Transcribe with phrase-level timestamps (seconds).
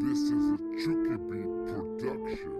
[0.00, 2.57] This is a Chuki Beat production.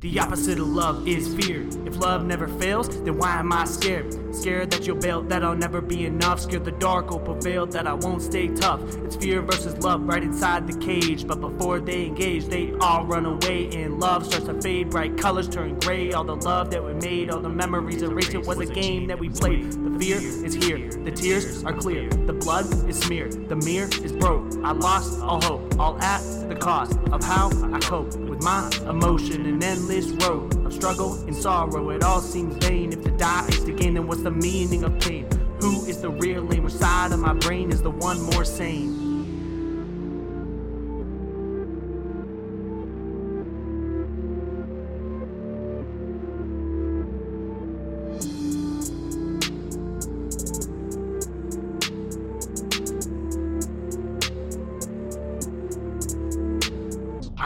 [0.00, 1.66] The opposite of love is fear.
[1.86, 4.12] If love never fails, then why am I scared?
[4.34, 6.38] Scared that you'll bail, that I'll never be enough.
[6.40, 8.82] Scared the dark will prevail, that I won't stay tough.
[8.96, 11.26] It's fear versus love right inside the cage.
[11.26, 13.70] But before they engage, they all run away.
[13.72, 16.12] And love starts to fade, bright colors turn gray.
[16.12, 18.34] All the love that we made, all the memories erased.
[18.34, 19.72] It was a game that we played.
[19.72, 22.10] The fear is here, the tears are clear.
[22.10, 24.52] The blood is smeared, the mirror is broke.
[24.62, 29.46] I lost all hope, all at the cost of how I cope with my emotion.
[29.46, 31.90] An endless road of struggle and sorrow.
[31.90, 32.92] It all seems vain.
[32.92, 35.26] If to die is to gain, then what's the meaning of pain?
[35.60, 36.64] Who is the real aim?
[36.64, 39.05] Which side of my brain is the one more sane?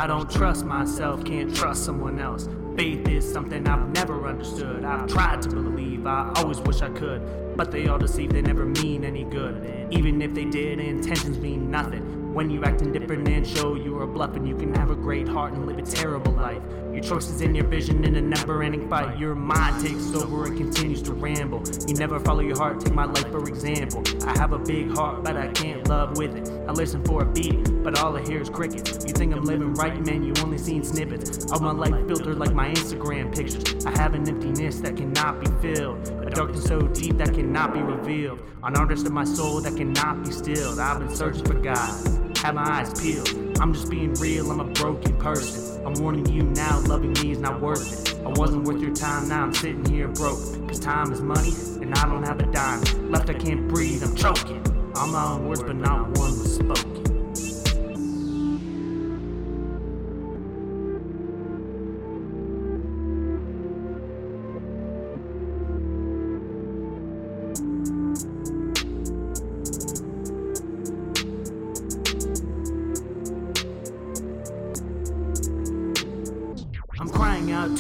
[0.01, 2.49] I don't trust myself, can't trust someone else.
[2.77, 4.85] Faith is something I've never understood.
[4.85, 7.57] I've tried to believe, I always wish I could.
[7.57, 9.89] But they all deceive, they never mean any good.
[9.91, 12.33] Even if they did, intentions mean nothing.
[12.33, 15.53] When you act indifferent and show you are bluffing, you can have a great heart
[15.53, 16.63] and live a terrible life.
[16.93, 19.19] Your choices and your vision in a never ending fight.
[19.19, 21.63] Your mind takes over and continues to ramble.
[21.89, 24.05] You never follow your heart, take my life for example.
[24.25, 26.49] I have a big heart, but I can't love with it.
[26.69, 29.05] I listen for a beat, but all I hear is crickets.
[29.05, 32.55] You think I'm living right, man, you only seen snippets of my life filtered like
[32.55, 33.87] my Instagram pictures.
[33.87, 37.81] I have an emptiness that cannot be filled, a darkness so deep that cannot be
[37.81, 38.41] revealed.
[38.63, 40.79] An artist of my soul that cannot be stilled.
[40.79, 43.29] I've been searching for God, have my eyes peeled.
[43.61, 45.87] I'm just being real, I'm a broken person.
[45.87, 48.21] I'm warning you now, loving me is not worth it.
[48.25, 50.39] I wasn't worth your time, now I'm sitting here broke.
[50.69, 53.11] Cause time is money, and I don't have a dime.
[53.11, 54.63] Left, I can't breathe, I'm choking.
[54.97, 56.90] All my own words, but not one was spoken.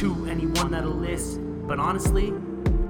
[0.00, 1.62] To anyone that'll listen.
[1.68, 2.28] But honestly,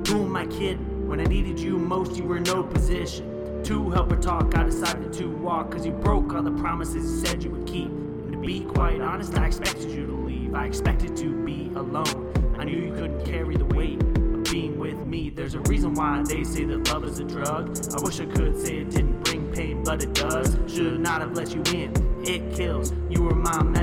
[0.07, 1.09] who am I kidding?
[1.09, 3.65] When I needed you most, you were in no position.
[3.65, 5.73] To help her talk, I decided to walk.
[5.73, 7.89] Cause you broke all the promises you said you would keep.
[7.89, 10.55] And to be quite honest, I expected you to leave.
[10.55, 12.33] I expected to be alone.
[12.57, 15.31] I knew you couldn't carry the weight of being with me.
[15.31, 17.77] There's a reason why they say that love is a drug.
[17.93, 20.57] I wish I could say it didn't bring pain, but it does.
[20.69, 21.93] Should not have let you in.
[22.25, 22.93] It kills.
[23.09, 23.80] You were my medicine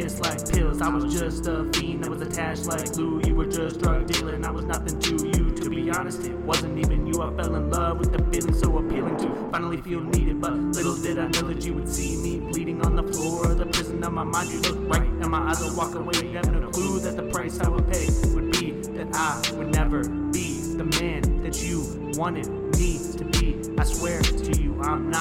[0.00, 0.80] kiss like pills.
[0.80, 3.20] I was just a fiend that was attached like glue.
[3.26, 5.50] You were just drug dealing, I was nothing to you.
[5.50, 7.20] To be honest, it wasn't even you.
[7.20, 10.40] I fell in love with the feeling so appealing to finally feel needed.
[10.40, 13.58] But little did I know that you would see me bleeding on the floor of
[13.58, 14.50] the prison of my mind.
[14.50, 16.32] You look right in my eyes, I walk away.
[16.32, 20.08] having no clue that the price I would pay would be that I would never
[20.08, 22.48] be the man that you wanted
[22.78, 23.56] me to be.
[23.76, 25.17] I swear to you, I'm not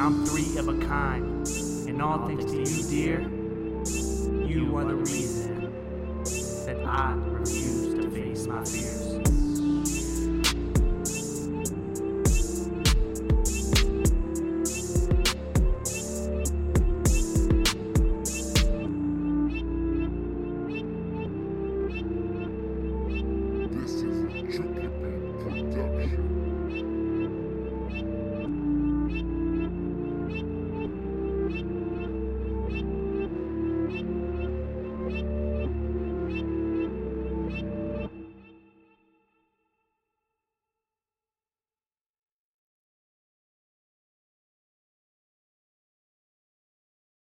[0.00, 1.46] I'm three of a kind.
[1.86, 3.20] And all thanks to you, dear,
[4.48, 5.70] you are the reason
[6.64, 8.99] that I refuse to face my fear.